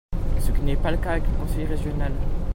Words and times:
ce 0.39 0.51
qui 0.51 0.61
n’est 0.63 0.75
pas 0.77 0.89
le 0.89 0.97
cas 0.97 1.11
avec 1.11 1.25
le 1.27 1.37
conseil 1.37 1.63
régional. 1.65 2.11